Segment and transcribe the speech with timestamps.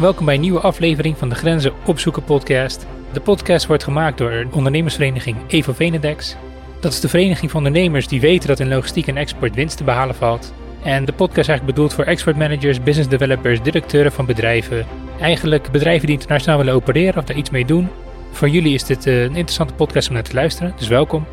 [0.00, 2.86] Welkom bij een nieuwe aflevering van de Grenzen Opzoeken podcast.
[3.12, 6.36] De podcast wordt gemaakt door de ondernemersvereniging Evo Venedex.
[6.80, 9.84] Dat is de vereniging van ondernemers die weten dat in logistiek en export winst te
[9.84, 10.54] behalen valt.
[10.82, 14.86] En de podcast is eigenlijk bedoeld voor exportmanagers, business developers, directeuren van bedrijven.
[15.20, 17.88] Eigenlijk bedrijven die internationaal willen opereren of daar iets mee doen.
[18.30, 21.26] Voor jullie is dit eh, een interessante podcast om naar te luisteren, dus welkom.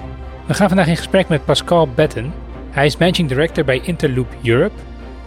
[0.45, 2.33] We gaan vandaag in gesprek met Pascal Betten.
[2.71, 4.75] Hij is managing director bij Interloop Europe.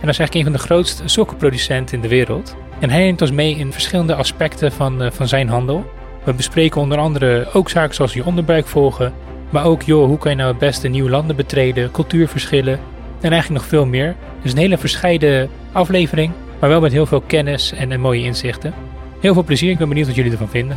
[0.00, 2.56] En dat is eigenlijk een van de grootste sokkenproducenten in de wereld.
[2.80, 5.84] En hij neemt ons mee in verschillende aspecten van, uh, van zijn handel.
[6.24, 9.12] We bespreken onder andere ook zaken zoals je onderbuik volgen.
[9.50, 12.80] Maar ook, joh, hoe kan je nou het beste nieuwe landen betreden, cultuurverschillen
[13.20, 14.16] en eigenlijk nog veel meer.
[14.42, 18.74] Dus een hele verscheiden aflevering, maar wel met heel veel kennis en, en mooie inzichten.
[19.20, 20.76] Heel veel plezier, ik ben benieuwd wat jullie ervan vinden.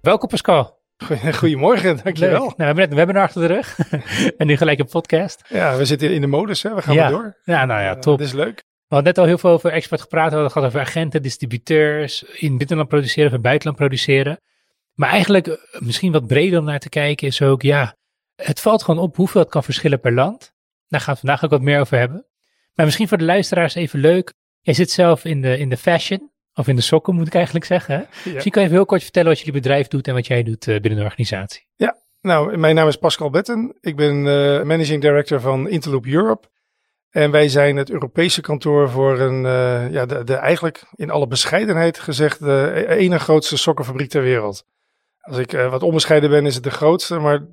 [0.00, 0.83] Welkom Pascal.
[1.38, 2.40] Goedemorgen, dankjewel.
[2.40, 3.78] Nou, we, hebben net een webinar achter de rug
[4.38, 5.44] en nu gelijk een podcast.
[5.48, 6.74] Ja, we zitten in de modus, hè?
[6.74, 7.08] we gaan ja.
[7.08, 7.40] weer door.
[7.44, 8.18] Ja, nou ja, top.
[8.18, 8.56] dat is leuk.
[8.56, 10.30] We hadden net al heel veel over export gepraat.
[10.30, 14.40] We hadden het gehad over agenten, distributeurs, in binnenland produceren of in buitenland produceren.
[14.94, 17.96] Maar eigenlijk, eh, misschien wat breder om naar te kijken, is ook, ja,
[18.34, 20.52] het valt gewoon op hoeveel het kan verschillen per land.
[20.88, 22.26] Daar gaan we vandaag ook wat meer over hebben.
[22.74, 24.34] Maar misschien voor de luisteraars even leuk.
[24.60, 27.64] Jij zit zelf in de, in de fashion, of in de sokken moet ik eigenlijk
[27.64, 27.94] zeggen.
[28.24, 28.32] Ja.
[28.32, 30.66] Misschien kan je even heel kort vertellen wat jullie bedrijf doet en wat jij doet
[30.66, 31.66] uh, binnen de organisatie.
[31.76, 33.76] Ja, nou, mijn naam is Pascal Betten.
[33.80, 36.48] Ik ben uh, managing director van Interloop Europe.
[37.10, 41.26] En wij zijn het Europese kantoor voor een, uh, ja, de, de, eigenlijk in alle
[41.26, 44.64] bescheidenheid gezegd, de ene grootste sokkenfabriek ter wereld.
[45.20, 47.46] Als ik wat onbescheiden ben, is het de grootste, maar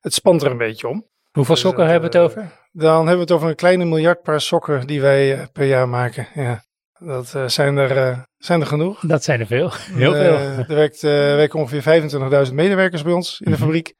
[0.00, 1.06] het spant er een beetje om.
[1.32, 2.68] Hoeveel dus sokken het, hebben we het over?
[2.72, 6.28] Dan hebben we het over een kleine miljard paar sokken die wij per jaar maken.
[6.34, 6.64] Ja.
[6.98, 9.00] Dat uh, zijn, er, uh, zijn er genoeg.
[9.00, 9.70] Dat zijn er veel.
[9.72, 10.34] Heel uh, veel.
[10.68, 13.64] Er werkt, werken ongeveer 25.000 medewerkers bij ons in de -hmm.
[13.64, 13.94] fabriek.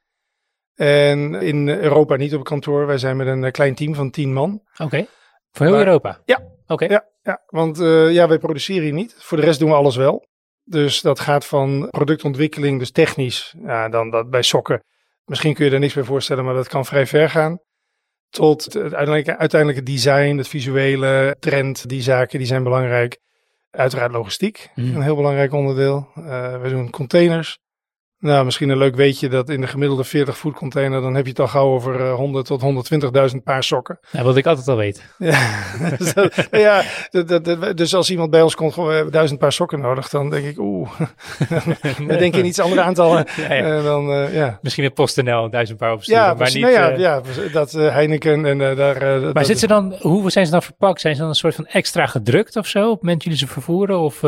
[0.73, 2.85] En in Europa niet op kantoor.
[2.85, 4.61] Wij zijn met een klein team van 10 man.
[4.73, 4.83] Oké.
[4.83, 5.07] Okay.
[5.51, 6.21] Voor heel maar, Europa?
[6.25, 6.35] Ja.
[6.35, 6.73] Oké.
[6.73, 6.87] Okay.
[6.87, 7.77] Ja, ja, want
[8.13, 9.15] ja, wij produceren hier niet.
[9.17, 10.27] Voor de rest doen we alles wel.
[10.63, 13.55] Dus dat gaat van productontwikkeling, dus technisch.
[13.63, 14.83] Ja, dan dat bij sokken.
[15.25, 17.59] Misschien kun je er niks bij voorstellen, maar dat kan vrij ver gaan
[18.35, 23.17] tot het uiteindelijke, uiteindelijke design, het visuele, trend, die zaken, die zijn belangrijk.
[23.71, 24.95] Uiteraard logistiek, mm.
[24.95, 26.07] een heel belangrijk onderdeel.
[26.17, 27.59] Uh, we doen containers.
[28.19, 31.29] Nou, misschien een leuk weetje dat in de gemiddelde 40 voet container, dan heb je
[31.29, 32.91] het al gauw over uh, 100 tot
[33.33, 33.99] 120.000 paar sokken.
[34.11, 35.03] Ja, wat ik altijd al weet.
[35.17, 35.61] Ja,
[35.97, 39.39] dus, dat, ja dat, dat, dus als iemand bij ons komt, gewoon, we hebben duizend
[39.39, 40.89] paar sokken nodig, dan denk ik, oeh,
[42.07, 43.25] we denken in iets andere aantallen.
[43.37, 43.81] Ja, ja.
[43.81, 44.59] dan, uh, ja.
[44.61, 46.61] Misschien met PostNL duizend paar opsturen, ja, maar niet...
[46.61, 47.21] Nou ja, ja,
[47.51, 49.21] dat Heineken en daar...
[49.33, 51.01] maar zitten ze dan, hoe zijn ze dan verpakt?
[51.01, 53.47] Zijn ze dan een soort van extra gedrukt of zo, op het moment jullie ze
[53.47, 53.99] vervoeren?
[53.99, 54.21] Of...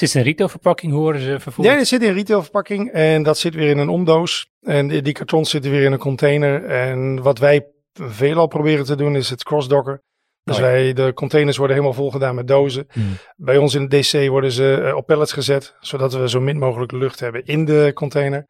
[0.00, 1.68] Zit in retailverpakking, horen ze vervoerd?
[1.68, 4.50] Ja, het zit in retailverpakking en dat zit weer in een omdoos.
[4.60, 6.64] En die, die kartons zitten weer in een container.
[6.64, 10.02] En wat wij veelal proberen te doen is het crossdocken.
[10.42, 10.68] Dus Oh ja.
[10.68, 12.86] wij, de containers worden helemaal volgedaan met dozen.
[12.90, 13.16] Hmm.
[13.36, 16.58] Bij ons in de DC worden ze uh, op pallets gezet, zodat we zo min
[16.58, 18.46] mogelijk lucht hebben in de container.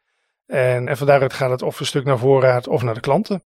[0.47, 3.43] En, en van daaruit gaat het of een stuk naar voorraad of naar de klanten.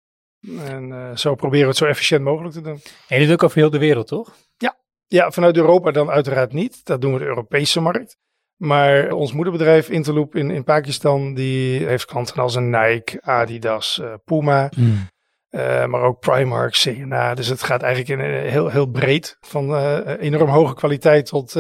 [0.66, 2.82] En uh, zo proberen we het zo efficiënt mogelijk te doen.
[3.08, 4.36] En doet ook over heel de wereld, toch?
[4.58, 4.78] Ja,
[5.12, 6.86] vanuit Europa dan uiteraard niet.
[6.86, 8.18] Dat doen we de Europese markt.
[8.56, 14.14] Maar ons moederbedrijf Interloop in, in Pakistan, die heeft klanten als een Nike, Adidas, uh,
[14.26, 14.70] Puma.
[14.76, 15.10] Hmm.
[15.50, 17.34] Uh, maar ook Primark, C&A.
[17.34, 19.38] Dus het gaat eigenlijk in, uh, heel, heel breed.
[19.40, 21.52] Van uh, enorm hoge kwaliteit tot,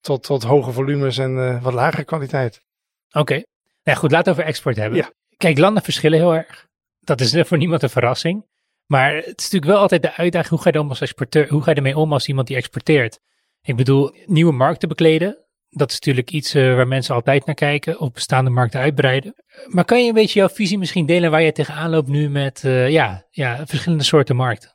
[0.00, 2.62] tot, tot hoge volumes en wat lagere kwaliteit.
[3.08, 3.18] Oké.
[3.18, 3.46] Okay.
[3.82, 4.98] Nou goed, laten we over export hebben.
[4.98, 5.10] Ja.
[5.36, 6.66] Kijk, landen verschillen heel erg.
[7.00, 8.46] Dat is voor niemand een verrassing.
[8.86, 11.70] Maar het is natuurlijk wel altijd de uitdaging, hoe ga je, als exporteur, hoe ga
[11.70, 13.20] je ermee om als iemand die exporteert?
[13.62, 17.98] Ik bedoel, nieuwe markten bekleden, dat is natuurlijk iets uh, waar mensen altijd naar kijken,
[18.00, 19.34] of bestaande markten uitbreiden.
[19.66, 22.62] Maar kan je een beetje jouw visie misschien delen waar je tegenaan loopt nu met
[22.66, 24.72] uh, ja, ja, verschillende soorten markten?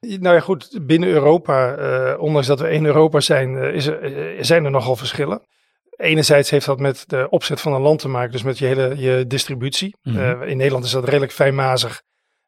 [0.00, 4.64] Nou ja, goed, binnen Europa, uh, ondanks dat we in Europa zijn, is er, zijn
[4.64, 5.46] er nogal verschillen.
[5.96, 8.96] Enerzijds heeft dat met de opzet van een land te maken, dus met je hele
[8.96, 9.96] je distributie.
[10.02, 10.42] Mm -hmm.
[10.42, 12.02] in Nederland is dat redelijk fijnmazig.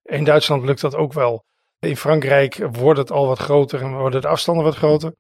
[0.05, 1.45] In Duitsland lukt dat ook wel.
[1.79, 5.15] In Frankrijk wordt het al wat groter en worden de afstanden wat groter.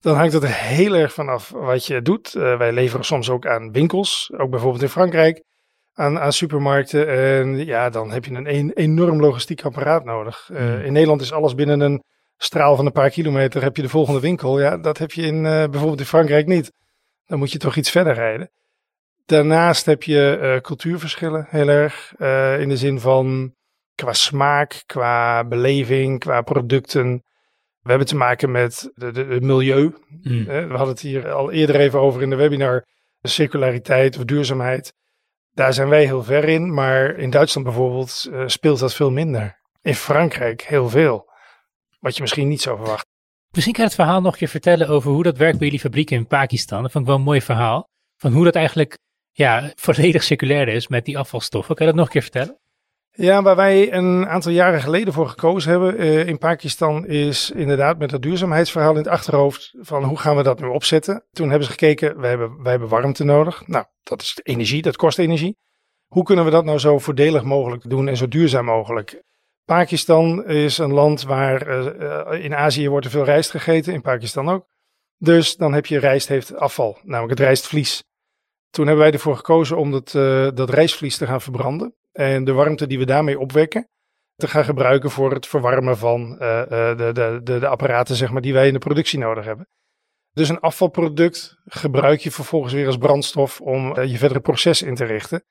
[0.00, 2.34] Dan hangt het er heel erg vanaf wat je doet.
[2.34, 5.44] Uh, wij leveren soms ook aan winkels, ook bijvoorbeeld in Frankrijk,
[5.92, 7.08] aan, aan supermarkten.
[7.08, 10.48] En ja, dan heb je een, een enorm logistiek apparaat nodig.
[10.52, 10.80] Uh, mm.
[10.80, 12.02] In Nederland is alles binnen een
[12.36, 13.62] straal van een paar kilometer.
[13.62, 14.60] Heb je de volgende winkel.
[14.60, 16.72] Ja, dat heb je in, uh, bijvoorbeeld in Frankrijk niet.
[17.26, 18.50] Dan moet je toch iets verder rijden.
[19.24, 22.12] Daarnaast heb je cultuurverschillen heel erg.
[22.60, 23.54] in de zin van
[24.00, 27.22] qua smaak, qua beleving, qua producten.
[27.80, 29.94] We hebben te maken met het milieu.
[30.22, 30.44] Mm.
[30.44, 32.86] We hadden het hier al eerder even over in de webinar.
[33.22, 34.92] Circulariteit of duurzaamheid.
[35.52, 36.74] Daar zijn wij heel ver in.
[36.74, 39.60] Maar in Duitsland bijvoorbeeld uh, speelt dat veel minder.
[39.82, 41.28] In Frankrijk heel veel.
[41.98, 43.08] wat je misschien niet zou verwachten.
[43.50, 45.82] Misschien kan je het verhaal nog een keer vertellen over hoe dat werkt bij jullie
[45.82, 46.82] fabrieken in Pakistan.
[46.82, 47.88] Dat vond ik wel een mooi verhaal.
[48.16, 48.98] Van hoe dat eigenlijk
[49.32, 51.74] ja, volledig circulair is met die afvalstoffen.
[51.74, 52.58] Kan je dat nog een keer vertellen?
[53.12, 57.98] Ja, waar wij een aantal jaren geleden voor gekozen hebben uh, in Pakistan is inderdaad
[57.98, 61.24] met dat duurzaamheidsverhaal in het achterhoofd van hoe gaan we dat nu opzetten.
[61.30, 63.66] Toen hebben ze gekeken, wij hebben, wij hebben warmte nodig.
[63.66, 65.58] Nou, dat is energie, dat kost energie.
[66.06, 69.22] Hoe kunnen we dat nou zo voordelig mogelijk doen en zo duurzaam mogelijk?
[69.64, 74.48] Pakistan is een land waar uh, in Azië wordt er veel rijst gegeten, in Pakistan
[74.48, 74.66] ook.
[75.16, 78.04] Dus dan heb je rijst heeft afval, namelijk het rijstvlies.
[78.70, 81.94] Toen hebben wij ervoor gekozen om dat, uh, dat rijstvlies te gaan verbranden.
[82.12, 83.88] En de warmte die we daarmee opwekken,
[84.40, 88.42] te gaan gebruiken voor het verwarmen van uh, de, de, de, de apparaten zeg maar,
[88.42, 89.68] die wij in de productie nodig hebben.
[90.32, 95.04] Dus een afvalproduct gebruik je vervolgens weer als brandstof om je verdere proces in te
[95.04, 95.44] richten.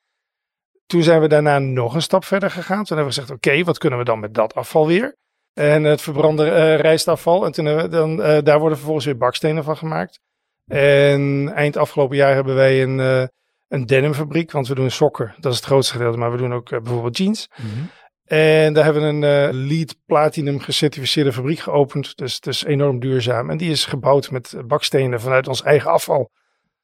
[0.86, 2.84] Toen zijn we daarna nog een stap verder gegaan.
[2.84, 5.16] Toen hebben we gezegd, oké, wat kunnen we dan met dat afval weer?
[5.54, 7.46] En het verbrande uh, rijstafval.
[7.46, 10.20] En dan, daar worden vervolgens weer bakstenen van gemaakt.
[10.68, 13.30] En eind afgelopen jaar hebben wij een,
[13.69, 14.51] een denimfabriek.
[14.51, 16.18] Want we doen sokken, dat is het grootste gedeelte.
[16.18, 17.50] Maar we doen ook bijvoorbeeld jeans.
[17.56, 17.89] Mm -hmm.
[18.25, 22.18] En daar hebben we een LEED Platinum gecertificeerde fabriek geopend.
[22.18, 23.50] Dus het is enorm duurzaam.
[23.50, 26.31] En die is gebouwd met bakstenen vanuit ons eigen afval.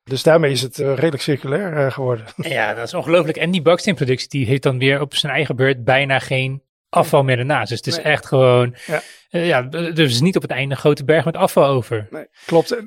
[0.09, 2.25] Dus daarmee is het uh, redelijk circulair uh, geworden.
[2.35, 3.37] Ja, dat is ongelooflijk.
[3.37, 7.39] En die baksteenproductie die heeft dan weer op zijn eigen beurt bijna geen afval meer
[7.39, 7.69] ernaast.
[7.69, 8.05] Dus het is nee.
[8.05, 9.01] echt gewoon, ja.
[9.31, 12.07] Uh, ja, dus is niet op het einde een grote berg met afval over.
[12.09, 12.83] Nee, klopt.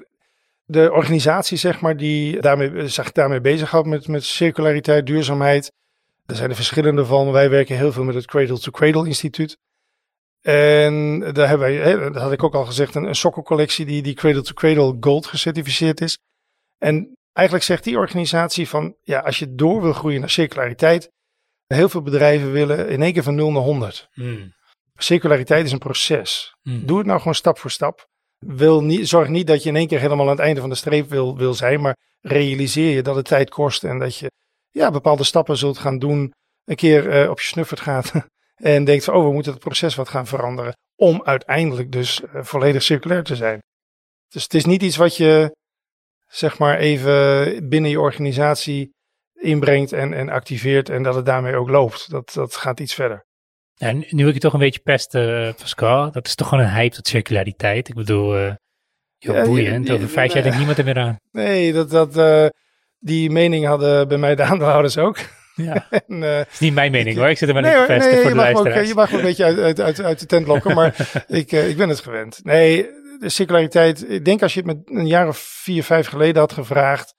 [0.70, 5.72] De organisatie, zeg maar, die daarmee, zich daarmee bezighoudt met, met circulariteit, duurzaamheid.
[6.26, 7.32] Er zijn er verschillende van.
[7.32, 9.58] Wij werken heel veel met het Cradle to Cradle Instituut.
[10.40, 14.14] En daar hebben wij, dat had ik ook al gezegd, een, een sokkencollectie die, die
[14.14, 16.18] Cradle to Cradle Gold gecertificeerd is.
[16.78, 21.10] En eigenlijk zegt die organisatie van, ja, als je door wil groeien naar circulariteit,
[21.66, 24.08] heel veel bedrijven willen in één keer van 0 naar 100.
[24.14, 24.54] Mm.
[24.94, 26.56] Circulariteit is een proces.
[26.62, 26.86] Mm.
[26.86, 28.07] Doe het nou gewoon stap voor stap.
[28.38, 30.76] Wil niet, zorg niet dat je in één keer helemaal aan het einde van de
[30.76, 34.30] streep wil, wil zijn, maar realiseer je dat het tijd kost en dat je
[34.70, 36.32] ja, bepaalde stappen zult gaan doen,
[36.64, 38.12] een keer uh, op je snuffert gaat
[38.54, 42.42] en denkt van, oh, we moeten het proces wat gaan veranderen om uiteindelijk dus uh,
[42.44, 43.58] volledig circulair te zijn.
[44.28, 45.56] Dus het is niet iets wat je
[46.26, 48.90] zeg maar even binnen je organisatie
[49.32, 52.10] inbrengt en, en activeert en dat het daarmee ook loopt.
[52.10, 53.24] Dat, dat gaat iets verder.
[53.78, 56.10] Ja, nu wil ik je toch een beetje pesten, uh, Pascal.
[56.10, 57.88] Dat is toch gewoon een hype tot circulariteit.
[57.88, 58.52] Ik bedoel, uh,
[59.18, 59.86] joh, ja, boeiend.
[59.86, 61.20] Ja, Over vijf jaar denkt niemand er meer aan.
[61.32, 62.46] Nee, dat, dat, uh,
[62.98, 65.18] die mening hadden bij mij de aandeelhouders ook.
[65.54, 65.86] Ja.
[66.08, 68.20] en, uh, is niet mijn mening hoor, ik zit er maar nee, niet te nee,
[68.20, 68.80] voor de luisteraars.
[68.80, 71.52] Ook, je mag me een beetje uit, uit, uit, uit de tent lokken, maar ik,
[71.52, 72.40] ik ben het gewend.
[72.42, 72.86] Nee,
[73.18, 76.52] de circulariteit, ik denk als je het met een jaar of vier, vijf geleden had
[76.52, 77.14] gevraagd,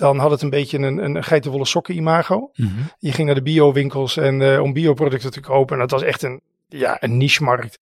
[0.00, 2.50] dan had het een beetje een, een geitenwolle sokken imago.
[2.54, 2.90] Mm -hmm.
[2.98, 5.74] Je ging naar de bio-winkels en uh, om bioproducten te kopen.
[5.74, 7.78] En dat was echt een, ja, een niche-markt.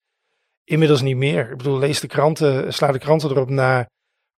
[0.65, 1.51] Inmiddels niet meer.
[1.51, 3.89] Ik bedoel, lees de kranten, sla de kranten erop na.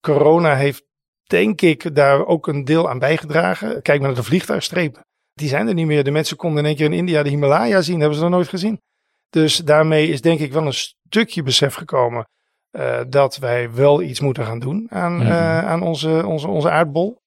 [0.02, 0.84] Corona heeft,
[1.24, 3.82] denk ik, daar ook een deel aan bijgedragen.
[3.82, 5.06] Kijk maar naar de vliegtuigstrepen.
[5.34, 6.04] Die zijn er niet meer.
[6.04, 8.00] De mensen konden in één keer in India de Himalaya zien.
[8.00, 8.82] Hebben ze nog nooit gezien.
[9.30, 12.28] Dus daarmee is denk ik wel een stukje besef gekomen
[12.72, 15.30] uh, dat wij wel iets moeten gaan doen aan, mm -hmm.
[15.30, 17.22] uh, aan onze, onze, onze aardbol.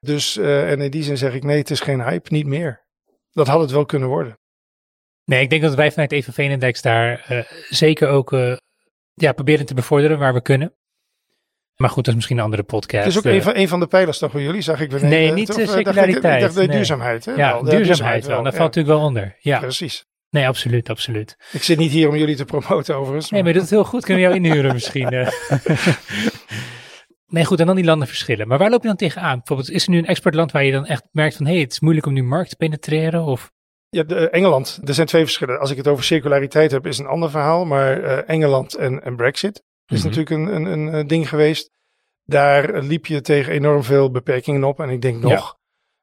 [0.00, 2.86] Dus, uh, en in die zin zeg ik nee, het is geen hype, niet meer.
[3.30, 4.38] Dat had het wel kunnen worden.
[5.24, 8.30] Nee, ik denk dat wij vanuit Even Venindex daar zeker ook
[9.14, 10.78] ja, proberen te bevorderen waar we kunnen.
[11.78, 13.04] Maar goed, dat is misschien een andere podcast.
[13.04, 14.90] Het is ook een, van, een van de pijlers toch voor jullie, zag ik.
[14.90, 17.24] Nee, nee niet de dacht, de duurzaamheid.
[17.24, 17.32] Hè?
[17.32, 18.42] Ja, wel, duurzaamheid, duurzaamheid wel.
[18.42, 18.58] Dat ja.
[18.58, 19.36] valt natuurlijk wel onder.
[19.38, 20.04] Ja, precies.
[20.30, 21.36] Nee, absoluut, absoluut.
[21.52, 23.30] Ik zit niet hier om jullie te promoten overigens.
[23.30, 23.42] Maar...
[23.42, 24.04] Nee, maar dat is heel goed.
[24.04, 25.08] Kunnen we jou inhuren misschien?
[27.28, 28.48] nee, goed, en dan die landen verschillen.
[28.48, 29.36] Maar waar loop je dan tegenaan?
[29.36, 31.46] Bijvoorbeeld, is er nu een exportland waar je dan echt merkt van...
[31.46, 33.22] hé, hey, het is moeilijk om nu markt te penetreren?
[33.22, 33.50] Of...
[33.88, 34.80] Ja, de, Engeland.
[34.84, 35.60] Er zijn twee verschillen.
[35.60, 37.64] Als ik het over circulariteit heb, is een ander verhaal.
[37.64, 39.62] Maar uh, Engeland en, en Brexit is
[40.04, 40.16] mm -hmm.
[40.16, 41.70] natuurlijk een, een, een ding geweest.
[42.24, 44.80] Daar liep je tegen enorm veel beperkingen op.
[44.80, 45.32] En ik denk nog...
[45.32, 45.56] Ja.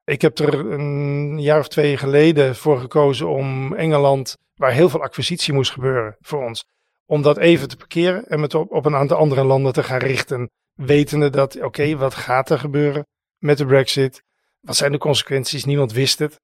[0.05, 5.01] Ik heb er een jaar of twee geleden voor gekozen om Engeland, waar heel veel
[5.01, 6.65] acquisitie moest gebeuren voor ons,
[7.05, 9.99] om dat even te parkeren en met op, op een aantal andere landen te gaan
[9.99, 10.49] richten.
[10.75, 14.23] Wetende dat, oké, okay, wat gaat er gebeuren met de Brexit?
[14.59, 15.65] Wat zijn de consequenties?
[15.65, 16.39] Niemand wist het.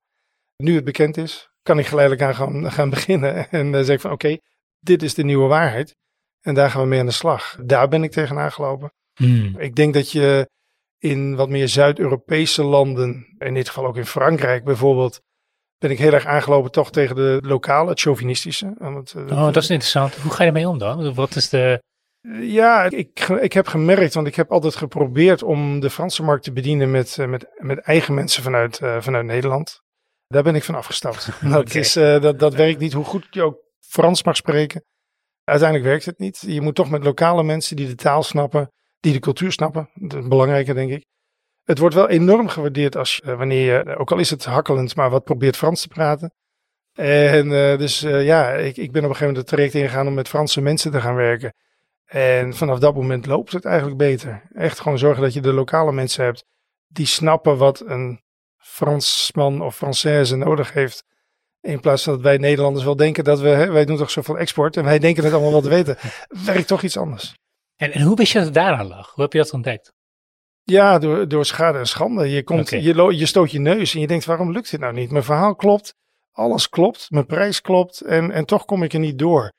[0.57, 4.11] Nu het bekend is, kan ik geleidelijk aan gaan, gaan beginnen en uh, zeg van,
[4.11, 4.41] oké, okay,
[4.79, 5.95] dit is de nieuwe waarheid.
[6.41, 7.57] En daar gaan we mee aan de slag.
[7.63, 8.93] Daar ben ik tegenaan gelopen.
[9.13, 9.59] Hmm.
[9.59, 10.49] Ik denk dat je
[10.97, 15.21] in wat meer Zuid-Europese landen, in dit geval ook in Frankrijk bijvoorbeeld,
[15.77, 18.73] ben ik heel erg aangelopen toch tegen de lokale, het chauvinistische.
[18.77, 20.15] Want, uh, oh, dat is interessant.
[20.15, 21.13] Hoe ga je ermee om dan?
[21.13, 21.83] Wat is de...
[22.39, 26.51] Ja, ik, ik heb gemerkt, want ik heb altijd geprobeerd om de Franse markt te
[26.51, 29.81] bedienen met, met, met eigen mensen vanuit, uh, vanuit Nederland.
[30.27, 31.29] Daar ben ik van afgestapt.
[31.35, 31.51] okay.
[31.63, 34.85] dat, is, uh, dat, dat werkt niet hoe goed je ook Frans mag spreken.
[35.43, 36.43] Uiteindelijk werkt het niet.
[36.47, 39.89] Je moet toch met lokale mensen die de taal snappen, die de cultuur snappen.
[39.93, 41.05] Dat is belangrijker, denk ik.
[41.63, 45.23] Het wordt wel enorm gewaardeerd als wanneer je, ook al is het hakkelend, maar wat
[45.23, 46.33] probeert Frans te praten.
[46.93, 50.27] En dus ja, ik, ik ben op een gegeven moment het traject ingegaan om met
[50.27, 51.53] Franse mensen te gaan werken.
[52.11, 54.47] En vanaf dat moment loopt het eigenlijk beter.
[54.53, 56.45] Echt gewoon zorgen dat je de lokale mensen hebt
[56.87, 58.21] die snappen wat een
[58.57, 61.03] Fransman of Française nodig heeft.
[61.61, 64.37] In plaats van dat wij Nederlanders wel denken dat we, hè, wij doen toch zoveel
[64.37, 65.97] export en wij denken het allemaal wel te weten.
[66.45, 67.33] Werkt toch iets anders.
[67.75, 69.11] En, en hoe wist je dat het daaraan lag?
[69.13, 69.93] Hoe heb je dat ontdekt?
[70.63, 72.29] Ja, door, door schade en schande.
[72.29, 72.81] Je, komt, okay.
[72.81, 75.11] je, je stoot je neus en je denkt, waarom lukt dit nou niet?
[75.11, 75.95] Mijn verhaal klopt,
[76.31, 79.51] alles klopt, mijn prijs klopt en, en toch kom ik er niet door.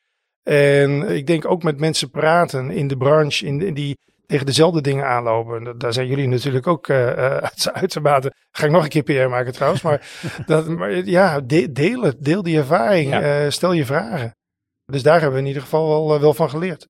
[0.42, 4.80] En ik denk ook met mensen praten in de branche, in, in die tegen dezelfde
[4.80, 5.78] dingen aanlopen.
[5.78, 7.06] Daar zijn jullie natuurlijk ook uh,
[7.48, 8.32] uit, uitermate.
[8.50, 9.82] Ga ik nog een keer PR maken trouwens.
[9.82, 10.06] Maar,
[10.46, 12.24] dat, maar ja, de, deel het.
[12.24, 13.10] Deel die ervaring.
[13.10, 13.44] Ja.
[13.44, 14.36] Uh, stel je vragen.
[14.84, 16.88] Dus daar hebben we in ieder geval wel, wel van geleerd.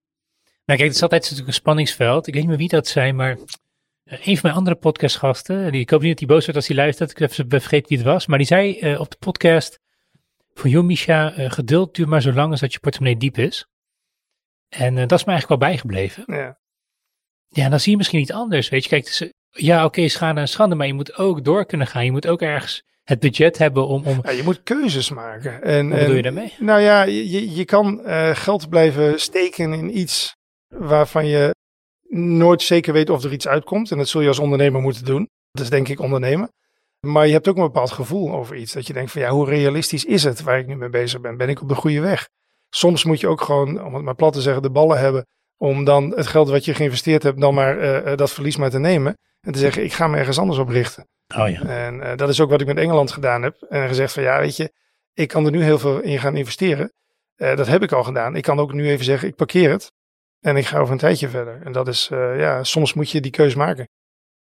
[0.64, 2.26] Nou kijk, het is altijd natuurlijk een spanningsveld.
[2.26, 3.36] Ik weet niet meer wie dat zei, maar
[4.04, 6.76] een van mijn andere podcastgasten, die, ik hoop niet dat hij boos werd als hij
[6.76, 9.78] luistert, ik heb vergeten wie het was, maar die zei op de podcast
[10.54, 13.66] voor jou Misha, uh, geduld duurt maar zo lang als dat je portemonnee diep is.
[14.68, 16.24] En uh, dat is me eigenlijk wel bijgebleven.
[16.26, 16.60] Ja.
[17.48, 18.88] Ja, dan zie je misschien iets anders, weet je.
[18.88, 22.04] Kijk, dus, ja oké, okay, schade en schande, maar je moet ook door kunnen gaan.
[22.04, 24.04] Je moet ook ergens het budget hebben om...
[24.04, 24.20] om...
[24.22, 25.62] Ja, je moet keuzes maken.
[25.62, 26.54] En, Wat en, doe je daarmee?
[26.58, 28.00] Nou ja, je, je kan
[28.34, 30.36] geld blijven steken in iets
[30.68, 31.54] waarvan je
[32.08, 33.90] nooit zeker weet of er iets uitkomt.
[33.90, 35.28] En dat zul je als ondernemer moeten doen.
[35.50, 36.50] Dat is denk ik ondernemen.
[37.06, 38.72] Maar je hebt ook een bepaald gevoel over iets.
[38.72, 41.36] Dat je denkt van ja, hoe realistisch is het waar ik nu mee bezig ben?
[41.36, 42.28] Ben ik op de goede weg?
[42.70, 45.26] Soms moet je ook gewoon, om het maar plat te zeggen, de ballen hebben.
[45.56, 48.78] Om dan het geld wat je geïnvesteerd hebt, dan maar uh, dat verlies maar te
[48.78, 49.18] nemen.
[49.40, 51.08] En te zeggen, ik ga me ergens anders op richten.
[51.36, 51.62] Oh ja.
[51.62, 53.56] En uh, dat is ook wat ik met Engeland gedaan heb.
[53.68, 54.72] En gezegd van ja, weet je,
[55.12, 56.92] ik kan er nu heel veel in gaan investeren.
[57.36, 58.36] Uh, dat heb ik al gedaan.
[58.36, 59.92] Ik kan ook nu even zeggen, ik parkeer het.
[60.40, 61.60] En ik ga over een tijdje verder.
[61.64, 62.06] En dat is,
[62.36, 63.88] ja, soms moet je die keus maken.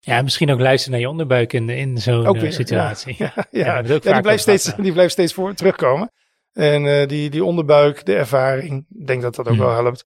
[0.05, 3.15] Ja, misschien ook luisteren naar je onderbuik in, in zo'n uh, situatie.
[3.23, 3.75] Ja, ja, ja.
[3.75, 6.11] ja die, blijft steeds, die blijft steeds voor terugkomen.
[6.53, 9.63] En uh, die, die onderbuik, de ervaring, ik denk dat dat ook hmm.
[9.63, 10.05] wel helpt.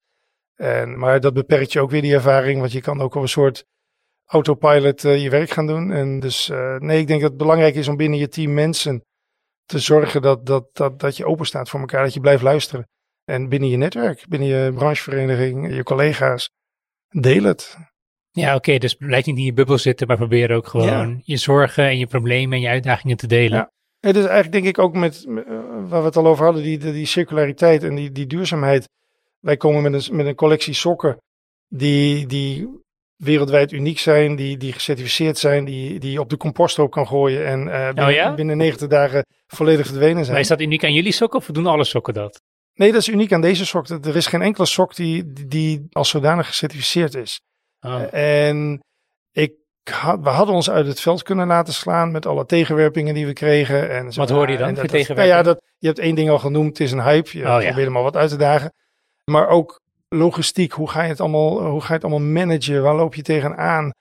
[0.56, 3.28] En, maar dat beperkt je ook weer die ervaring, want je kan ook op een
[3.28, 3.66] soort
[4.26, 5.92] autopilot je werk gaan doen.
[5.92, 9.06] En dus nee, ik denk dat het belangrijk is om binnen je team mensen
[9.66, 12.88] te zorgen dat, dat, dat, dat je open staat voor elkaar, dat je blijft luisteren.
[13.26, 16.50] En binnen je netwerk, binnen je branchevereniging, je collega's,
[17.10, 17.78] deel het.
[18.40, 21.20] Ja, oké, okay, dus blijf niet in je bubbel zitten, maar probeer ook gewoon ja.
[21.24, 23.58] je zorgen en je problemen en je uitdagingen te delen.
[23.58, 23.72] Ja.
[24.00, 25.44] Het is eigenlijk denk ik ook met, uh,
[25.88, 28.90] waar we het al over hadden, die, die, die circulariteit en die, die duurzaamheid.
[29.40, 31.18] Wij komen met een, met een collectie sokken
[31.68, 32.70] die, die
[33.16, 37.46] wereldwijd uniek zijn, die, die gecertificeerd zijn, die, die je op de composthoop kan gooien
[37.46, 38.34] en uh, binnen, oh ja?
[38.34, 40.32] binnen 90 dagen volledig verdwenen zijn.
[40.32, 42.42] Maar is dat uniek aan jullie sokken of doen alle sokken dat?
[42.74, 43.88] Nee, dat is uniek aan deze sok.
[43.88, 47.42] Er is geen enkele sok die, die als zodanig gecertificeerd is.
[47.82, 48.14] Oh.
[48.14, 48.82] En
[49.32, 49.54] ik
[49.84, 53.34] had, we hadden ons uit het veld kunnen laten slaan met alle tegenwerpingen die we
[53.34, 53.90] kregen.
[53.90, 55.16] En wat hoorde je dan voor tegenwerpingen?
[55.16, 57.38] Nou ja, dat, je hebt één ding al genoemd, het is een hype.
[57.38, 57.90] Je oh, probeert ja.
[57.90, 58.74] maar wat uit te dagen.
[59.26, 62.84] Maar ook logistiek, hoe ga je het allemaal, hoe ga je het allemaal managen?
[62.84, 63.92] Waar loop je tegenaan?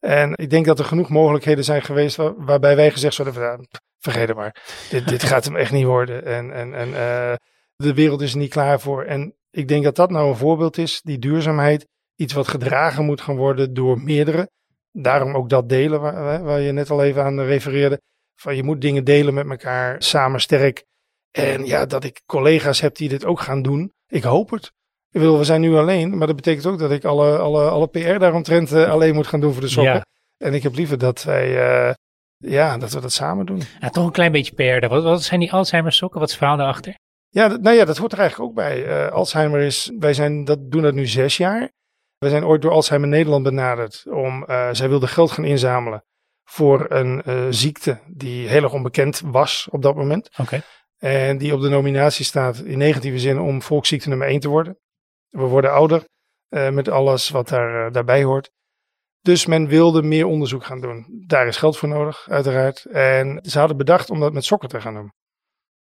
[0.00, 3.66] En ik denk dat er genoeg mogelijkheden zijn geweest waar, waarbij wij gezegd zouden van,
[3.98, 4.56] vergeet het maar.
[4.90, 6.24] dit, dit gaat hem echt niet worden.
[6.24, 7.34] En, en, en uh,
[7.76, 9.04] de wereld is er niet klaar voor.
[9.04, 13.20] En ik denk dat dat nou een voorbeeld is, die duurzaamheid, iets wat gedragen moet
[13.20, 14.50] gaan worden door meerdere.
[14.92, 18.00] Daarom ook dat delen waar, waar je net al even aan refereerde.
[18.34, 20.84] Van je moet dingen delen met elkaar, samen sterk.
[21.30, 23.92] En ja, dat ik collega's heb die dit ook gaan doen.
[24.06, 24.72] Ik hoop het.
[25.10, 27.86] Ik wil, we zijn nu alleen, maar dat betekent ook dat ik alle, alle, alle
[27.86, 29.94] PR daaromtrent uh, alleen moet gaan doen voor de sokken.
[29.94, 30.04] Ja.
[30.36, 31.48] En ik heb liever dat wij,
[31.88, 31.94] uh,
[32.36, 33.62] ja, dat we dat samen doen.
[33.80, 34.86] Ja, toch een klein beetje PR.
[34.86, 36.20] Wat, wat zijn die Alzheimer sokken?
[36.20, 36.94] Wat is het verhaal daarachter?
[37.28, 38.86] Ja, dat, nou ja, dat hoort er eigenlijk ook bij.
[38.86, 41.70] Uh, Alzheimer is, wij zijn, dat, doen dat nu zes jaar.
[42.26, 46.04] We zijn ooit door Alzheimer Nederland benaderd om, uh, zij wilden geld gaan inzamelen
[46.44, 50.28] voor een uh, ziekte die heel erg onbekend was op dat moment.
[50.38, 50.62] Okay.
[50.98, 54.78] En die op de nominatie staat in negatieve zin om volksziekte nummer één te worden.
[55.28, 56.04] We worden ouder
[56.48, 58.50] met alles wat daar, daarbij hoort.
[59.20, 61.24] Dus men wilde meer onderzoek gaan doen.
[61.26, 62.84] Daar is geld voor nodig, uiteraard.
[62.84, 65.12] En ze hadden bedacht om dat met sokken te gaan doen.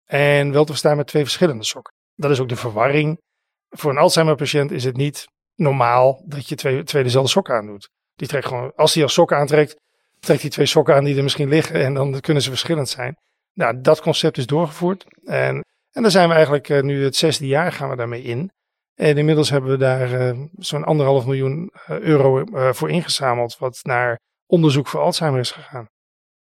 [0.05, 1.95] En wel te verstaan met twee verschillende sokken.
[2.15, 3.21] Dat is ook de verwarring.
[3.69, 5.27] Voor een Alzheimer-patiënt is het niet
[5.57, 7.91] normaal dat je twee, twee dezelfde sokken aandoet.
[8.15, 9.77] Die trekt gewoon, als hij al sokken aantrekt,
[10.21, 13.17] trekt hij twee sokken aan die er misschien liggen en dan kunnen ze verschillend zijn.
[13.53, 15.05] Nou, dat concept is doorgevoerd.
[15.25, 18.51] En, en daar zijn we eigenlijk uh, nu het zesde jaar gaan we daarmee in.
[18.95, 24.19] En inmiddels hebben we daar uh, zo'n anderhalf miljoen uh, euro voor ingezameld, wat naar
[24.47, 25.87] onderzoek voor Alzheimer is gegaan.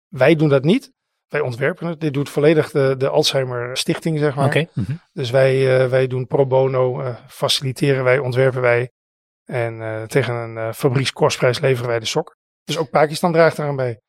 [0.08, 0.91] Wij doen dat niet.
[1.34, 2.00] Wij ontwerpen het.
[2.00, 4.67] Dit doet volledig de, de Alzheimer Stichting, zeg maar.
[4.74, 4.91] Mhm.
[5.13, 8.91] Dus wij, eh, wij doen pro bono, eh, faciliteren wij, ontwerpen wij.
[9.45, 12.38] En eh, tegen een uh, fabriekskostprijs leveren wij de sok.
[12.63, 14.00] Dus ook Pakistan draagt eraan bij.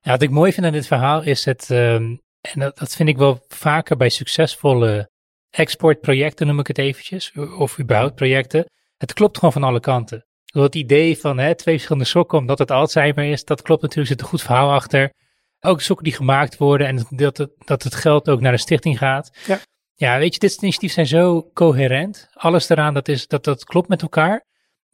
[0.00, 3.08] Ja, wat ik mooi vind aan dit verhaal is het, ehm, en dat, dat vind
[3.08, 5.10] ik wel vaker bij succesvolle
[5.50, 8.70] exportprojecten, noem ik het eventjes, of überhaupt projecten.
[8.96, 10.26] Het klopt gewoon van alle kanten.
[10.44, 14.16] Het idee van hè, twee verschillende sokken, omdat het Alzheimer is, dat klopt natuurlijk, er
[14.16, 15.12] zit een goed verhaal achter.
[15.60, 18.98] Ook sokken die gemaakt worden en dat het, dat het geld ook naar de stichting
[18.98, 19.38] gaat.
[19.46, 19.58] Ja.
[19.96, 22.28] Ja, weet je, dit initiatief zijn zo coherent.
[22.32, 24.44] Alles eraan, dat, is, dat, dat klopt met elkaar.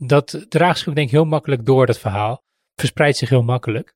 [0.02, 2.42] Dat draagt zich ook denk ik heel makkelijk door, dat verhaal.
[2.75, 3.95] Verspreidt zich heel makkelijk.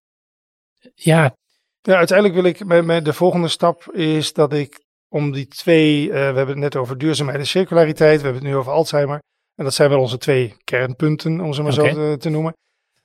[0.94, 1.36] Ja,
[1.82, 2.50] Ja, uiteindelijk wil
[2.84, 6.76] ik, de volgende stap is dat ik om die twee, eh, we hebben het net
[6.76, 9.22] over duurzaamheid en circulariteit, we hebben het nu over Alzheimer.
[9.54, 12.56] En dat zijn wel onze twee kernpunten, om ze maar zo te, te noemen.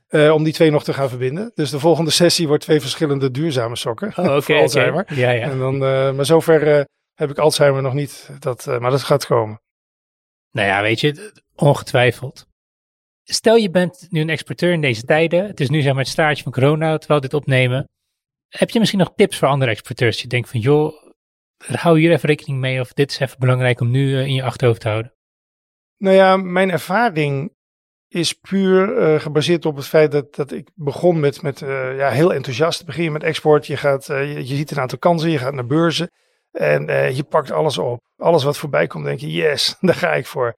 [0.08, 1.52] Eh, om die twee nog te gaan verbinden.
[1.56, 4.56] Dus de volgende sessie wordt twee verschillende duurzame sokken oh, oké.
[4.62, 5.06] Alzheimer.
[5.14, 5.50] Ja, ja.
[5.50, 9.62] En dan, eh, maar zover heb ik Alzheimer nog niet, dat, maar dat gaat komen.
[10.52, 12.49] Nou ja, weet je, ongetwijfeld.
[13.32, 15.46] Stel je bent nu een exporteur in deze tijden.
[15.46, 17.90] Het is nu zeg maar het staartje van corona, terwijl dit opnemen.
[18.48, 20.22] Heb je misschien nog tips voor andere exporteurs?
[20.22, 20.94] Je denkt van, joh,
[21.58, 22.80] hou hier even rekening mee.
[22.80, 25.14] Of dit is even belangrijk om nu eh, in je achterhoofd te houden.
[25.98, 27.54] Nou ja, mijn ervaring
[28.08, 32.10] is puur eh, gebaseerd op het feit dat, dat ik begon met, met eh, ja,
[32.10, 32.86] heel enthousiast.
[32.86, 36.12] Begin met export, je, gaat, je, je ziet een aantal kansen, je gaat naar beurzen
[36.52, 38.00] en je pakt alles op.
[38.18, 40.56] Alles wat voorbij komt, denk je, yes, daar ga ik voor.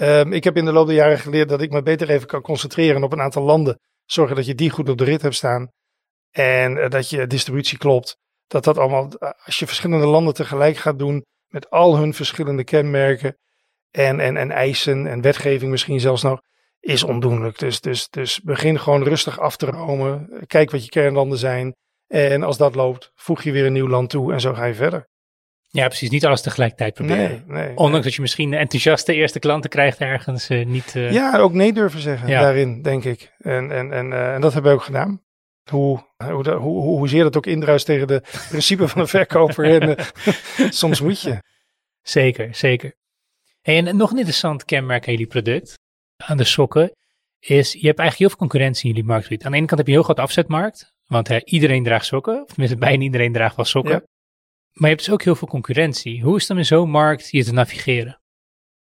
[0.00, 2.40] Ehm, ik heb in de loop der jaren geleerd dat ik me beter even kan
[2.40, 3.80] concentreren op een aantal landen.
[4.04, 5.70] Zorgen dat je die goed op de rit hebt staan
[6.30, 8.16] en eh, dat je distributie klopt.
[8.46, 12.64] Dat dat allemaal, eh, als je verschillende landen tegelijk gaat doen met al hun verschillende
[12.64, 13.36] kenmerken
[13.90, 16.40] en, en, en eisen en wetgeving misschien zelfs nog,
[16.78, 17.58] is ondoenlijk.
[17.58, 20.44] Dus, dus, dus begin gewoon rustig af te romen.
[20.46, 21.76] Kijk wat je kernlanden zijn.
[22.06, 24.74] En als dat loopt, voeg je weer een nieuw land toe en zo ga je
[24.74, 25.08] verder.
[25.72, 26.10] Ja, precies.
[26.10, 27.44] Niet alles tegelijkertijd proberen.
[27.46, 27.76] Nee, nee.
[27.76, 30.96] Ondanks dat je misschien enthousiaste eerste klanten krijgt ergens eh, niet...
[30.96, 32.40] eh, Ja, ook nee durven zeggen Ja.
[32.40, 33.32] daarin, denk ik.
[33.38, 35.22] En, en, en, eh, en dat hebben we ook gedaan.
[35.70, 39.80] Hoe, hoe, hoe, hoe, hoezeer dat ook indruist tegen de principe van de verkoper.
[39.80, 39.96] en,
[40.82, 41.38] soms moet je.
[42.02, 42.94] Zeker, zeker.
[43.60, 45.78] Hey, en nog een interessant kenmerk aan jullie product,
[46.16, 46.96] aan de sokken,
[47.38, 49.44] is je hebt eigenlijk heel veel concurrentie in jullie marktgebied.
[49.44, 52.40] Aan de ene kant heb je een heel groot afzetmarkt, want hè, iedereen draagt sokken,
[52.42, 53.92] of tenminste bijna iedereen draagt wel sokken.
[53.94, 54.02] Ja.
[54.80, 56.22] Maar je hebt dus ook heel veel concurrentie.
[56.22, 58.20] Hoe is het dan in zo'n markt hier te navigeren?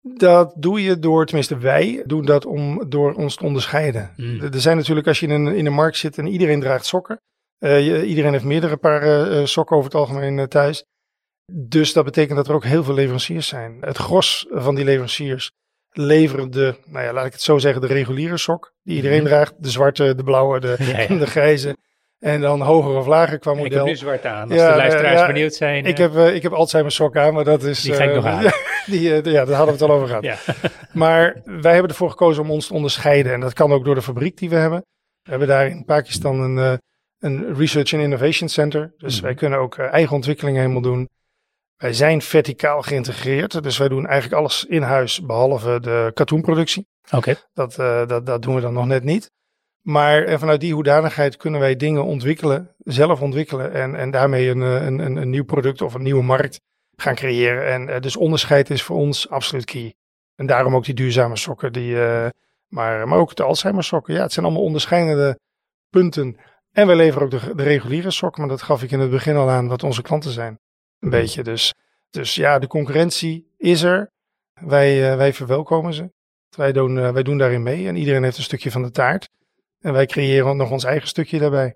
[0.01, 4.13] Dat doe je door, tenminste wij doen dat om door ons te onderscheiden.
[4.17, 4.41] Mm.
[4.43, 7.21] Er zijn natuurlijk, als je in een, in een markt zit en iedereen draagt sokken.
[7.59, 10.85] eh, je- iedereen heeft meerdere paar eh, sokken over het algemeen eh, thuis.
[11.53, 13.77] Dus dat betekent dat er ook heel veel leveranciers zijn.
[13.81, 15.51] Het gros van die leveranciers
[15.91, 18.73] leveren de, nou ja, laat ik het zo zeggen, de reguliere sok.
[18.83, 19.27] Die iedereen Mhm.
[19.29, 19.55] draagt.
[19.63, 21.07] De zwarte, de blauwe, de, Ja, ja.
[21.19, 21.77] de grijze.
[22.19, 23.85] En dan hoger of lager qua Ik heb model.
[23.85, 25.85] nu zwart aan, als Ja, de luisteraars ja, benieuwd zijn.
[25.85, 27.81] Ik eh, heb, eh, ik heb Alzheimer sok aan, maar dat is...
[27.83, 28.43] Die ga ik eh, nog.
[28.87, 30.23] Ja, die, ja, daar hadden we het al over gehad.
[30.23, 30.37] ja.
[30.93, 33.33] Maar wij hebben ervoor gekozen om ons te onderscheiden.
[33.33, 34.85] En dat kan ook door de fabriek die we hebben.
[35.23, 36.81] We hebben daar in Pakistan een,
[37.19, 38.95] een Research and Innovation Center.
[38.97, 39.25] Dus Mhm.
[39.25, 41.09] wij kunnen ook eigen ontwikkelingen helemaal doen.
[41.77, 43.63] Wij zijn verticaal geïntegreerd.
[43.63, 46.87] Dus wij doen eigenlijk alles in huis, behalve de katoenproductie.
[47.11, 47.75] Oké, Dat,
[48.09, 49.31] dat, dat doen we dan nog net niet.
[49.89, 53.73] Maar eh, vanuit die hoedanigheid kunnen wij dingen ontwikkelen, zelf ontwikkelen.
[53.73, 56.61] En, en daarmee een, eh, een, een, een nieuw product of een nieuwe markt
[56.97, 57.67] gaan creëren.
[57.67, 59.95] En eh, dus onderscheid is voor ons absoluut key.
[60.35, 61.73] En daarom ook die duurzame sokken.
[61.73, 61.97] Die,
[62.67, 64.15] maar, maar ook de Alzheimer sokken.
[64.15, 65.39] Ja, het zijn allemaal onderscheidende
[65.91, 66.37] punten.
[66.73, 68.41] En wij leveren ook de, de reguliere sokken.
[68.41, 70.59] Maar dat gaf ik in het begin al aan wat onze klanten zijn.
[70.99, 71.75] Een beetje dus.
[72.11, 74.11] Dus ja, de concurrentie is er.
[74.61, 76.11] Wij, wij verwelkomen ze.
[76.57, 79.29] Wij doen, wij doen daarin mee en iedereen heeft een stukje van de taart.
[79.81, 81.75] En wij creëren nog ons eigen stukje daarbij.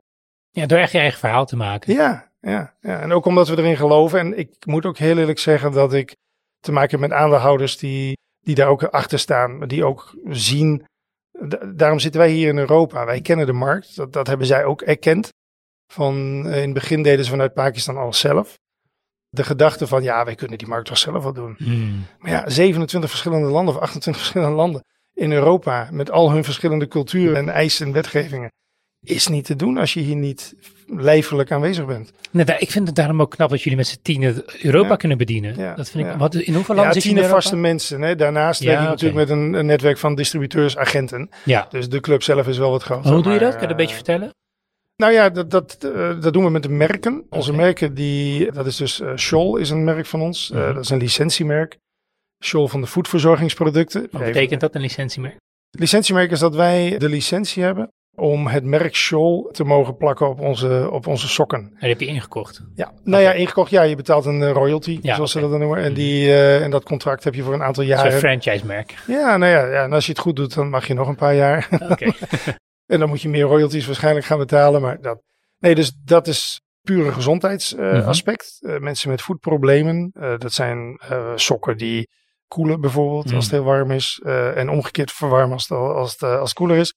[0.50, 1.94] ja, door echt je eigen verhaal te maken.
[1.94, 3.00] Ja, ja, ja.
[3.00, 4.18] En ook omdat we erin geloven.
[4.18, 6.16] En ik moet ook heel eerlijk zeggen dat ik
[6.60, 9.60] te maken heb met aandeelhouders die, die daar ook achter staan.
[9.66, 10.84] Die ook zien.
[11.48, 13.04] Da- daarom zitten wij hier in Europa.
[13.04, 13.96] Wij kennen de markt.
[13.96, 15.28] Dat, dat hebben zij ook erkend.
[15.92, 18.58] Van, eh, in het begin deden ze vanuit Pakistan alles zelf.
[19.28, 21.54] De gedachte van ja, wij kunnen die markt toch zelf wel doen.
[21.58, 22.06] Hmm.
[22.18, 24.84] Maar ja, 27 verschillende landen of 28 verschillende landen
[25.14, 28.51] in Europa met al hun verschillende culturen en eisen en wetgevingen
[29.05, 30.55] is niet te doen als je hier niet
[30.87, 32.12] lijfelijk aanwezig bent.
[32.31, 34.96] Nee, ik vind het daarom ook knap dat jullie met z'n tienen Europa Ja.
[34.96, 35.57] kunnen bedienen.
[35.57, 36.18] Ja, Dat vind ik, ja.
[36.18, 37.35] wat, in hoeveel landen zit je in Europa?
[37.35, 38.03] vaste mensen.
[38.03, 38.16] Hè.
[38.16, 41.29] Daarnaast werk je natuurlijk met een, een netwerk van distributeurs, agenten.
[41.44, 41.66] Ja.
[41.70, 42.88] Dus de club zelf is wel wat.
[42.88, 43.51] Maar hoe doe je dat?
[43.53, 44.31] Kan je dat een beetje eh, vertellen?
[44.96, 47.27] Nou ja, dat, dat, eh, dat doen we met de merken.
[47.31, 50.51] Onze merken, die, dat is dus Scholl is een merk van ons.
[50.51, 50.75] Mhm.
[50.75, 51.79] dat is een licentiemerk.
[52.44, 54.09] Scholl van de voedverzorgingsproducten.
[54.11, 55.37] Wat betekent dat, een licentiemerk?
[55.70, 60.40] Licentiemerk is dat wij de licentie hebben om het merk Scholl te mogen plakken op
[60.40, 61.59] onze, op onze sokken.
[61.59, 62.62] En die heb je ingekocht.
[62.74, 63.70] Ja, nou ja, ingekocht.
[63.70, 65.78] Ja, je betaalt een eh, royalty, Ja, zoals ze dat dan noemen.
[65.78, 68.18] En, die, eh, en dat contract heb je voor een aantal Dat is een jaren.
[68.18, 68.94] franchise-merk.
[69.07, 71.16] Ja, nou ja, ja, en als je het goed doet, dan mag je nog een
[71.16, 71.68] paar jaar.
[71.88, 72.12] Oké.
[72.92, 74.81] en dan moet je meer royalties waarschijnlijk gaan betalen.
[74.81, 75.22] Maar dat,
[75.59, 78.59] nee, dus dat is puur een gezondheidsaspect.
[78.61, 78.83] Mhm.
[78.83, 81.00] mensen met voetproblemen, dat zijn
[81.35, 82.09] sokken die
[82.52, 83.34] koelen bijvoorbeeld Mhm.
[83.34, 84.20] als het heel warm is.
[84.24, 86.94] eh, en omgekeerd verwarmen als het, als, het, eh, als het koeler is.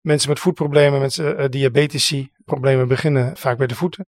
[0.00, 4.06] Mensen met voetproblemen, mensen eh, diabetici, problemen beginnen vaak bij de voeten.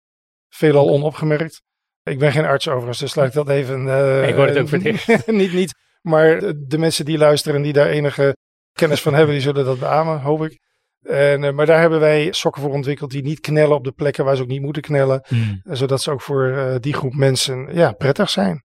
[0.50, 1.62] Veelal onopgemerkt.
[2.04, 3.80] Ik ben geen arts overigens, dus laat ik dat even...
[4.28, 7.74] Ik hoor het ook voor het niet, niet, maar de, mensen die luisteren en die
[7.74, 8.36] daar enige
[8.72, 10.60] kennis van hebben, die zullen dat beamen, hoop ik.
[11.02, 14.36] En, maar daar hebben wij sokken voor ontwikkeld die niet knellen op de plekken waar
[14.36, 15.22] ze ook niet moeten knellen.
[15.22, 18.64] Eh, Zodat ze ook voor die groep mensen ja, prettig zijn.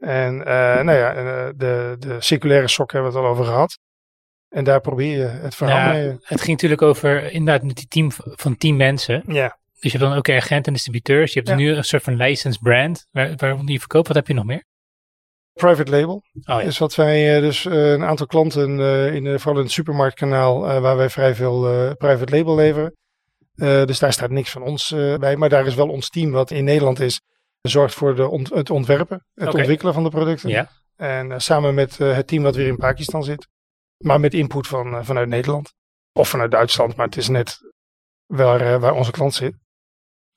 [0.00, 3.78] En eh, nou ja, eh, de, de circulaire sokken hebben we het al over gehad.
[4.48, 6.08] En daar probeer je het verhaal Ja, mee.
[6.20, 9.22] het ging natuurlijk over inderdaad met die team van tien mensen.
[9.26, 11.32] Ja, Dus je hebt dan ook agenten en distributeurs.
[11.32, 11.56] Je hebt Ja.
[11.58, 14.06] nu een soort van licensed brand waar, waaronder je verkoopt.
[14.06, 14.64] Wat heb je nog meer?
[15.52, 16.60] private label Oh ja.
[16.60, 18.78] is wat wij eh, dus een aantal klanten,
[19.14, 21.60] in, vooral in het supermarktkanaal, waar wij vrij veel
[21.96, 22.94] private label leveren.
[23.86, 25.36] Dus daar staat niks van ons bij.
[25.36, 27.20] Maar daar is wel ons team wat in Nederland is,
[27.60, 30.48] zorgt voor de ont- het ontwerpen, het ontwikkelen van de producten.
[30.48, 30.70] Ja.
[30.96, 33.48] En eh, samen met eh, het team wat weer in Pakistan zit.
[33.96, 35.72] Maar met input van, eh, vanuit Nederland.
[36.12, 37.58] Of vanuit Duitsland, maar het is net
[38.26, 39.54] waar, waar onze klant zit.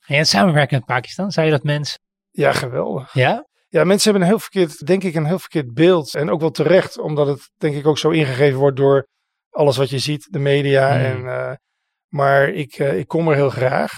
[0.06, 2.00] En het samenwerken met Pakistan, zei je dat mensen?
[2.30, 3.14] Ja, geweldig.
[3.14, 3.48] Ja?
[3.68, 6.16] Ja, mensen hebben een heel verkeerd, denk ik, een heel verkeerd beeld.
[6.16, 9.08] En ook wel terecht, omdat het denk ik ook zo ingegeven wordt door
[9.50, 10.88] alles wat je ziet, de media.
[10.88, 11.28] Hmm.
[11.28, 11.60] En,
[12.08, 13.92] maar ik, ik kom er heel graag.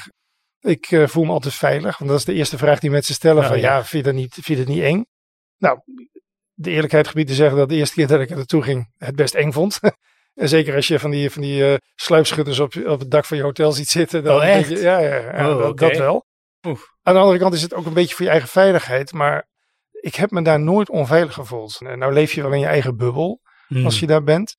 [0.66, 3.42] Ik eh, voel me altijd veilig, want dat is de eerste vraag die mensen stellen.
[3.44, 3.76] Oh, van ja.
[3.76, 5.06] ja, vind je, dat niet, vind je het niet eng?
[5.58, 5.80] Nou,
[6.54, 9.16] de eerlijkheid gebied te zeggen dat de eerste keer dat ik er naartoe ging, het
[9.16, 9.80] best eng vond.
[10.34, 13.38] en zeker als je van die, van die eh, sluipschutters op, op het dak van
[13.38, 14.24] je hotel ziet zitten.
[14.24, 14.70] Dan Oh, echt?
[14.70, 16.26] je- ja, ja, ja Oh, dat, wel.
[16.68, 16.94] Oef.
[17.02, 19.12] Aan de andere kant is het ook een beetje voor je eigen veiligheid.
[19.14, 19.48] Maar
[19.92, 21.80] ik heb me daar nooit onveilig gevoeld.
[21.82, 23.86] Nou leef je wel in je eigen bubbel Hmm.
[23.86, 24.58] als je daar bent.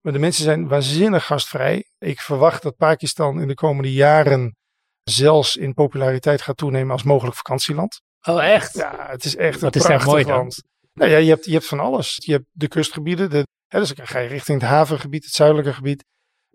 [0.00, 1.84] Maar de mensen zijn waanzinnig gastvrij.
[1.98, 4.56] Ik verwacht dat Pakistan in de komende jaren
[5.04, 8.00] zelfs in populariteit gaat toenemen als mogelijk vakantieland.
[8.28, 8.74] Oh, echt?
[8.74, 10.36] Ja, het is echt Wat een is prachtig mooi dan?
[10.36, 10.62] land.
[10.92, 12.20] Nou ja, je hebt, je hebt van alles.
[12.24, 13.30] Je hebt de kustgebieden.
[13.30, 16.04] De, hè, dus dan ga je richting het havengebied, het zuidelijke gebied.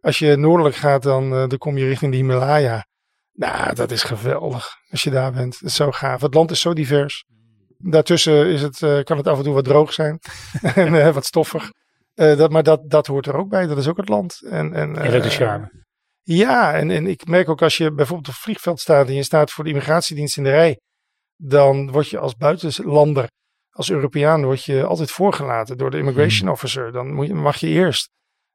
[0.01, 2.85] Als je noordelijk gaat, dan, eh, dan kom je richting de Himalaya.
[3.33, 5.59] Nou, dat is geweldig als je daar bent.
[5.59, 6.21] Dat is zo gaaf.
[6.21, 7.25] Het land is zo divers.
[7.77, 10.19] Daartussen is het, eh, kan het af en toe wat droog zijn
[10.61, 11.71] en eh, wat stoffig.
[12.13, 13.67] Dat, maar dat, dat hoort er ook bij.
[13.67, 14.41] Dat is ook het land.
[14.49, 15.71] En, en, En ook de eh, charme.
[16.37, 19.23] Ja, en, en ik merk ook als je bijvoorbeeld op het vliegveld staat en je
[19.23, 20.79] staat voor de immigratiedienst in de rij,
[21.35, 23.29] dan word je als buitenlander,
[23.69, 26.49] als Europeaan, word je altijd voorgelaten door de immigration Hmm.
[26.49, 26.91] officer.
[26.91, 28.09] Dan moet je, mag je eerst.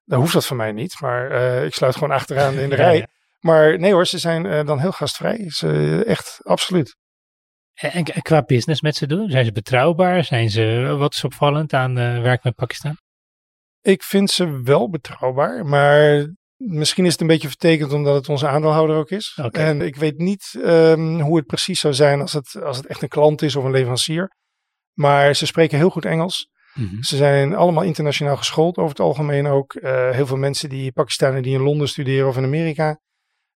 [0.05, 2.83] Dan hoeft dat van mij niet, maar eh, ik sluit gewoon achteraan in de Ja,
[2.83, 2.97] rij.
[2.97, 3.07] ja.
[3.41, 5.45] Maar nee hoor, ze zijn eh, dan heel gastvrij.
[5.51, 6.97] Ze, echt, absoluut.
[7.75, 9.31] En, en qua business met ze doen?
[9.31, 10.25] Zijn ze betrouwbaar?
[10.25, 12.97] Zijn ze, wat is opvallend aan eh werk met Pakistan?
[13.81, 18.49] Ik vind ze wel betrouwbaar, maar misschien is het een beetje vertekend omdat het onze
[18.49, 19.39] aandeelhouder ook is.
[19.51, 23.03] En ik weet niet ehm, hoe het precies zou zijn als het, als het echt
[23.03, 24.37] een klant is of een leverancier.
[24.93, 26.53] Maar ze spreken heel goed Engels.
[26.75, 27.03] Mhm.
[27.03, 29.75] Ze zijn allemaal internationaal geschoold over het algemeen ook.
[29.75, 33.01] Eh, heel veel mensen die Pakistanen die in Londen studeren of in Amerika.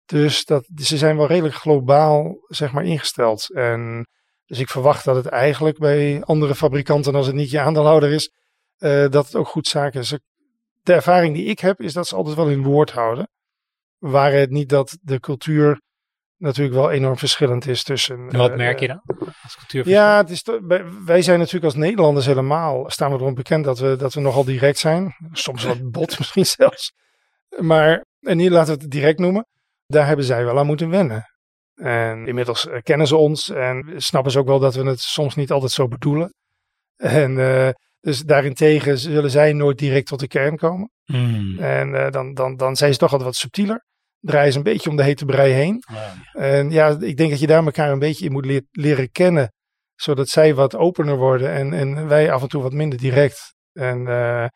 [0.06, 3.54] Dus dat, ze zijn wel redelijk globaal zeg maar ingesteld.
[3.54, 4.08] En
[4.46, 8.32] dus ik verwacht dat het eigenlijk bij andere fabrikanten, als het niet je aandeelhouder is,
[8.78, 10.18] eh, dat het ook goed zaken is.
[10.86, 13.28] De ervaring die ik heb, is dat ze altijd wel hun woord houden.
[13.98, 15.82] Waar het niet dat de cultuur
[16.38, 18.16] natuurlijk wel enorm verschillend is tussen.
[18.30, 19.02] En wat eh, merk je dan?
[19.44, 20.44] Als cultuur ja, het is
[21.06, 24.44] wij- zijn natuurlijk als Nederlanders helemaal, staan we erom bekend dat we, dat we nogal
[24.46, 25.16] direct zijn.
[25.32, 26.94] Soms wat bot misschien zelfs.
[27.58, 29.48] Maar, en hier laten we het direct noemen,
[29.86, 31.26] daar hebben zij wel aan moeten wennen.
[31.76, 35.36] En inmiddels eh, kennen ze ons en snappen ze ook wel dat we het soms
[35.36, 36.34] niet altijd zo bedoelen.
[36.96, 37.70] En eh,
[38.06, 40.92] dus daarentegen zullen zij nooit direct tot de kern komen.
[41.06, 41.60] Hmm.
[41.60, 43.86] En eh, dan, dan, dan zijn ze toch altijd wat subtieler.
[44.20, 45.84] Draaien ze een beetje om de hete brei heen.
[46.34, 49.54] En ja, ik denk dat je daar elkaar een beetje in moet leer- leren kennen.
[49.96, 53.56] Zodat zij wat opener worden en, en wij af en toe wat minder direct.
[53.72, 54.48] En eh,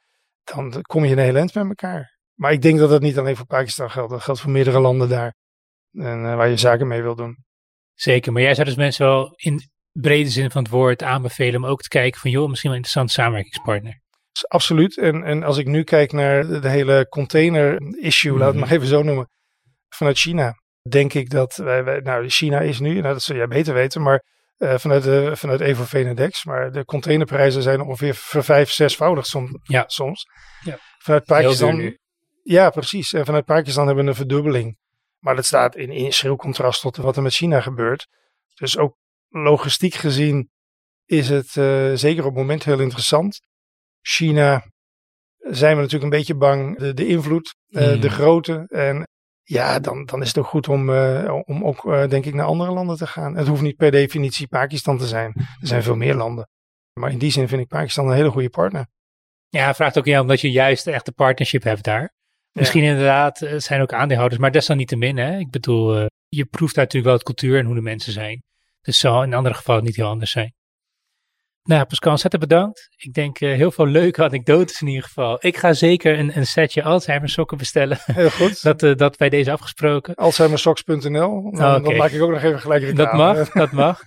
[0.44, 2.18] dan kom je een heel eind met elkaar.
[2.34, 4.12] Maar ik denk dat dat niet alleen voor Pakistan geldt.
[4.12, 5.36] Dat geldt voor meerdere landen daar.
[5.92, 7.38] En eh, waar je zaken mee wil doen.
[7.94, 11.70] Zeker, maar jij zou dus mensen wel in brede zin van het woord aanbevelen om
[11.70, 14.02] ook te kijken van joh, misschien wel een interessante samenwerkingspartner.
[14.48, 14.98] Absoluut.
[14.98, 18.64] En, en als ik nu kijk naar de, hele container issue, laat het Mhm.
[18.66, 19.30] maar even zo noemen.
[19.90, 20.54] Vanuit China
[20.90, 24.02] denk ik dat wij, wij nou China is nu, nou dat zul jij beter weten,
[24.02, 24.24] maar
[24.58, 26.46] eh, vanuit, de, vanuit Evo Venedex.
[26.46, 29.84] Maar de containerprijzen zijn ongeveer vijf, zesvoudig som, Ja.
[29.88, 30.26] soms.
[30.64, 30.78] Ja.
[30.98, 31.76] Vanuit Pakistan.
[31.76, 31.98] nu.
[32.44, 33.14] Ja, precies.
[33.14, 34.78] En vanuit Pakistan hebben we een verdubbeling.
[35.20, 38.08] Maar dat staat in, in schril contrast tot wat er met China gebeurt.
[38.56, 38.98] Dus ook
[39.30, 40.50] logistiek gezien
[41.06, 43.40] is het uh, zeker op het moment heel interessant.
[44.02, 44.66] China
[45.38, 48.02] zijn we natuurlijk een beetje bang, de, de invloed, uh, mm.
[48.02, 48.66] de grootte.
[48.68, 49.08] En
[49.44, 52.72] ja, dan, dan is het ook goed om, uh, om ook, denk ik, naar andere
[52.72, 53.36] landen te gaan.
[53.36, 55.34] Het hoeft niet per definitie Pakistan te zijn.
[55.36, 56.50] Er zijn veel meer landen.
[56.94, 58.88] Maar in die zin vind ik Pakistan een hele goede partner.
[59.48, 62.14] Ja, vraagt ook jou omdat je juist echt een partnership hebt daar.
[62.52, 65.18] Misschien inderdaad zijn ook aandeelhouders, maar desalniettemin.
[65.18, 65.38] Hè?
[65.38, 68.44] Ik bedoel, je proeft natuurlijk wel het cultuur en hoe de mensen zijn.
[68.90, 70.54] Dus zal in andere gevallen niet heel anders zijn.
[71.64, 72.90] Nou, Pascal, ontzettend bedankt.
[72.96, 75.38] Ik denk uh, heel veel leuke anekdotes in ieder geval.
[75.40, 77.98] Ik ga zeker een, een setje Alzheimer sokken bestellen.
[78.02, 78.62] Heel goed.
[78.70, 80.16] dat, uh, dat bij deze afgesproken.
[80.16, 81.02] Alzheimersocks.nl.
[81.10, 81.82] Dan, okay.
[81.82, 83.36] dan maak ik ook nog even gelijk reclame.
[83.36, 84.02] Dat mag, dat mag.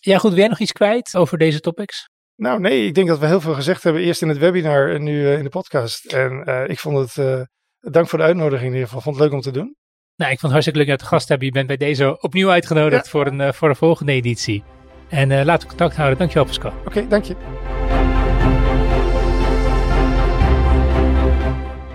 [0.00, 2.08] ja goed, wil jij nog iets kwijt over deze topics?
[2.36, 4.02] Nou nee, ik denk dat we heel veel gezegd hebben.
[4.02, 6.04] Eerst in het webinar en nu uh, in de podcast.
[6.04, 7.46] En ik vond het,
[7.80, 9.02] dank voor de uitnodiging in ieder geval.
[9.02, 9.76] Vond het leuk om te doen.
[10.16, 11.46] Nou, ik vond het hartstikke leuk dat je te gast hebben.
[11.46, 13.10] Je bent bij deze opnieuw uitgenodigd ja.
[13.10, 14.62] voor, een, voor een volgende editie.
[15.08, 16.18] En uh, laten we contact houden.
[16.18, 16.70] Dankjewel Pascal.
[16.70, 17.34] Oké, okay, dank je.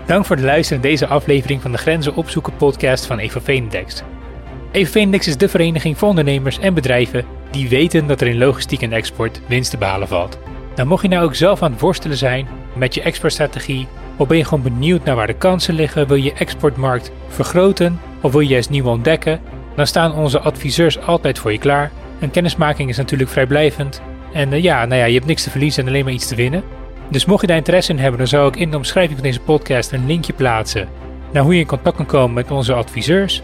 [0.06, 3.40] Dank voor het luisteren naar deze aflevering van de Grenzen Opzoeken podcast van Eva.
[3.46, 8.82] Eva Venindex is de vereniging voor ondernemers en bedrijven die weten dat er in logistiek
[8.82, 10.38] en export winst te behalen valt.
[10.76, 14.36] Nou, mocht je nou ook zelf aan het worstelen zijn met je exportstrategie, of ben
[14.36, 18.48] je gewoon benieuwd naar waar de kansen liggen, wil je exportmarkt vergroten of wil je
[18.48, 19.40] juist nieuw ontdekken,
[19.74, 24.02] dan staan onze adviseurs altijd voor je klaar een kennismaking is natuurlijk vrijblijvend.
[24.32, 26.34] En uh, ja, nou ja, je hebt niks te verliezen en alleen maar iets te
[26.34, 26.62] winnen.
[27.10, 29.40] Dus mocht je daar interesse in hebben, dan zou ik in de omschrijving van deze
[29.40, 30.88] podcast een linkje plaatsen
[31.32, 33.42] naar hoe je in contact kan komen met onze adviseurs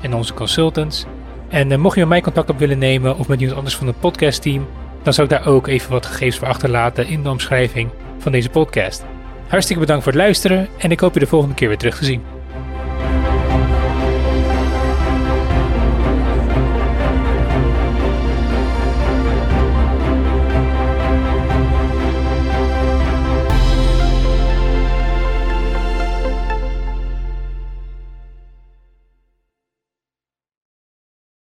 [0.00, 1.06] en onze consultants.
[1.48, 3.86] En uh, mocht je met mij contact op willen nemen of met iemand anders van
[3.86, 4.66] het podcastteam,
[5.02, 8.50] dan zou ik daar ook even wat gegevens voor achterlaten in de omschrijving van deze
[8.50, 9.04] podcast.
[9.48, 12.04] Hartstikke bedankt voor het luisteren en ik hoop je de volgende keer weer terug te
[12.04, 12.31] zien.